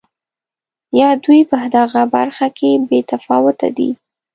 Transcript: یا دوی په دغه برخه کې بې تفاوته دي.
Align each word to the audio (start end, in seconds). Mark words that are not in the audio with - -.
یا 0.99 1.09
دوی 1.23 1.41
په 1.49 1.57
دغه 1.75 2.01
برخه 2.15 2.47
کې 2.57 2.69
بې 2.87 2.99
تفاوته 3.09 3.67
دي. 3.77 3.89